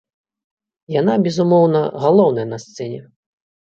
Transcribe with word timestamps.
Яна, 0.99 1.13
безумоўна, 1.27 1.81
галоўная 2.07 2.47
на 2.55 2.63
сцэне. 2.65 2.99